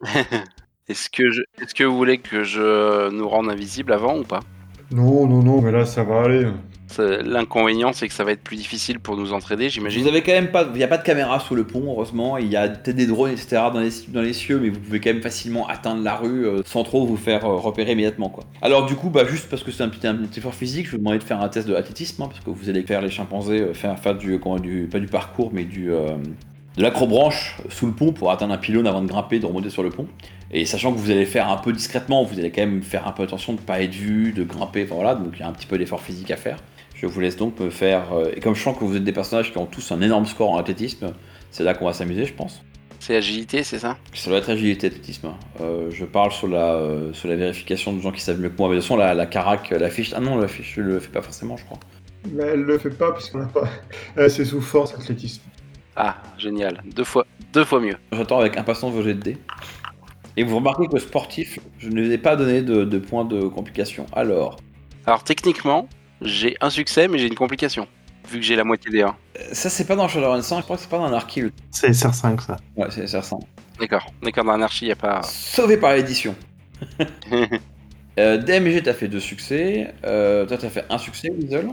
[0.88, 1.42] Est-ce que, je...
[1.60, 4.40] Est-ce que vous voulez que je nous rende invisibles avant ou pas?
[4.90, 6.46] Non, non, non, mais là, ça va aller.
[6.98, 10.06] L'inconvénient, c'est que ça va être plus difficile pour nous entraider, Vous j'imagine.
[10.06, 12.46] avez quand même pas, il n'y a pas de caméra sous le pont, heureusement, il
[12.48, 13.62] y a peut-être des drones, etc.
[13.72, 16.62] dans les, dans les cieux, mais vous pouvez quand même facilement atteindre la rue euh,
[16.64, 18.44] sans trop vous faire euh, repérer immédiatement quoi.
[18.62, 20.92] Alors du coup, bah juste parce que c'est un petit, un petit effort physique, je
[20.92, 23.02] vais vous demander de faire un test de athlétisme, hein, parce que vous allez faire
[23.02, 26.16] les chimpanzés, euh, faire, faire du, comment, du, pas du parcours, mais du, euh,
[26.76, 29.82] de l'acrobranche sous le pont pour atteindre un pylône avant de grimper, de remonter sur
[29.82, 30.08] le pont.
[30.56, 33.12] Et sachant que vous allez faire un peu discrètement, vous allez quand même faire un
[33.12, 35.48] peu attention de ne pas être vu, de grimper, enfin voilà, donc il y a
[35.48, 36.58] un petit peu d'effort physique à faire.
[36.94, 38.12] Je vous laisse donc me faire.
[38.12, 40.26] euh, et comme je sens que vous êtes des personnages qui ont tous un énorme
[40.26, 41.12] score en athlétisme,
[41.50, 42.62] c'est là qu'on va s'amuser, je pense.
[43.00, 43.98] C'est agilité, c'est ça?
[44.14, 45.32] Ça doit être agilité, athlétisme.
[45.60, 48.56] Euh, je parle sur la, euh, sur la vérification de gens qui savent mieux que
[48.56, 48.68] moi.
[48.68, 50.12] Mais de toute façon, la, la carac, la fiche.
[50.16, 51.80] Ah non, la fiche, je le fais pas forcément, je crois.
[52.32, 53.68] Mais elle le fait pas parce qu'on n'a pas.
[54.28, 55.42] C'est sous force athlétisme.
[55.96, 56.80] Ah, génial.
[56.94, 57.96] Deux fois, deux fois mieux.
[58.12, 59.38] J'attends avec impatience vos jets de dés.
[60.36, 63.42] Et vous remarquez que sportif, je ne vous ai pas donné de, de points de
[63.48, 64.06] complication.
[64.12, 64.56] Alors,
[65.06, 65.88] Alors techniquement,
[66.22, 67.86] j'ai un succès, mais j'ai une complication.
[68.28, 69.08] Vu que j'ai la moitié des 1.
[69.08, 71.42] euh, ça c'est pas dans Shadowrun 5, je crois que c'est pas dans Anarchy.
[71.70, 72.56] C'est SR5 ça.
[72.76, 73.44] Ouais, c'est ça ressemble.
[73.78, 74.06] D'accord.
[74.22, 75.20] D'accord, dans Anarchy, il a pas.
[75.22, 76.34] Sauvé par l'édition.
[78.20, 79.92] Euh, DMG, t'as fait deux succès.
[80.04, 81.68] Euh, toi, t'as fait un succès, Weasel.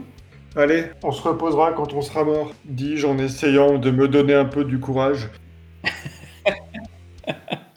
[0.55, 4.45] Allez, on se reposera quand on sera mort, dis-je en essayant de me donner un
[4.45, 5.29] peu du courage.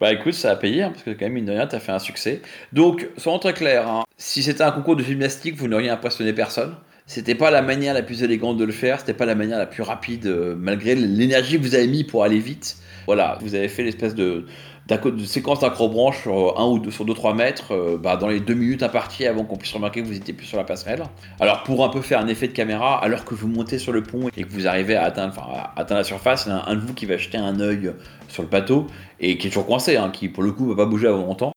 [0.00, 1.92] Bah écoute, ça a payé, hein, parce que quand même, mine de rien, t'as fait
[1.92, 2.42] un succès.
[2.72, 6.76] Donc, soyons très clairs, hein, si c'était un concours de gymnastique, vous n'auriez impressionné personne.
[7.06, 9.66] C'était pas la manière la plus élégante de le faire, c'était pas la manière la
[9.66, 12.76] plus rapide, euh, malgré l'énergie que vous avez mis pour aller vite.
[13.06, 14.46] Voilà, vous avez fait l'espèce de,
[14.88, 18.54] de séquence d'accrobranche sur un ou deux, sur 2-3 mètres, euh, bah, dans les deux
[18.54, 21.02] minutes imparties avant qu'on puisse remarquer que vous étiez plus sur la passerelle.
[21.40, 24.02] Alors, pour un peu faire un effet de caméra, alors que vous montez sur le
[24.02, 26.80] pont et que vous arrivez à atteindre, atteindre la surface, il y a un de
[26.80, 27.92] vous qui va jeter un œil
[28.28, 28.86] sur le bateau
[29.18, 31.52] et qui est toujours coincé, hein, qui pour le coup va pas bouger avant longtemps.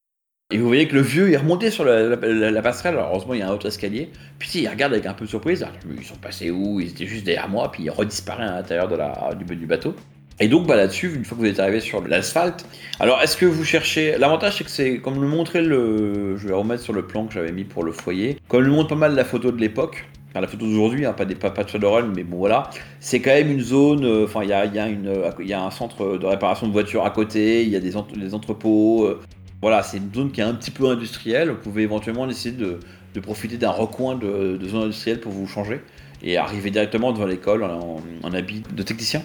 [0.51, 2.17] Et vous voyez que le vieux est remonté sur la,
[2.63, 4.09] passerelle, alors heureusement il y a un autre escalier.
[4.39, 5.63] Puis il regarde avec un peu de surprise,
[5.95, 6.79] ils sont passés où?
[6.79, 9.93] Ils étaient juste derrière moi, puis il redisparaît à l'intérieur de la, du bateau.
[10.41, 12.65] Et donc bah, là-dessus, une fois que vous êtes arrivé sur l'asphalte,
[12.99, 14.17] alors est-ce que vous cherchez...
[14.17, 16.37] L'avantage c'est que c'est, comme le montrait le...
[16.37, 18.89] Je vais remettre sur le plan que j'avais mis pour le foyer, comme le montre
[18.89, 21.67] pas mal la photo de l'époque, Enfin, la photo d'aujourd'hui, hein, pas, des, pas, de
[21.67, 22.69] Shadowrun, mais bon voilà.
[22.99, 25.63] C'est quand même une zone, euh, enfin il y a, y, a euh, y a
[25.63, 29.05] un centre de réparation de voitures à côté, il y a des, ent- des entrepôts.
[29.05, 29.19] euh,
[29.61, 31.49] voilà, c'est une zone qui est un petit peu industrielle.
[31.49, 32.79] Vous pouvez éventuellement essayer de,
[33.21, 35.81] profiter d'un recoin de, de zone industrielle pour vous changer
[36.21, 39.23] et arriver directement devant l'école en, en habit de technicien.